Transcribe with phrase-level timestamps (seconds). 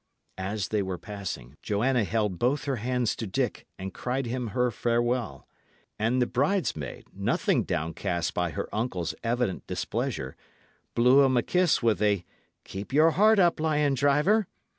[0.39, 4.71] As they were passing, Joanna held both her hands to Dick and cried him her
[4.71, 5.47] farewell;
[5.99, 10.35] and the bridesmaid, nothing downcast by her uncle's evident displeasure,
[10.95, 12.25] blew him a kiss, with a
[12.63, 14.47] "Keep your heart up, lion driver!"